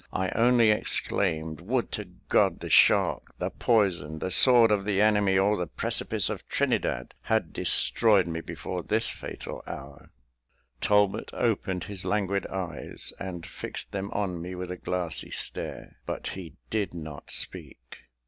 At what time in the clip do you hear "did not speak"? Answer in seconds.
16.71-17.99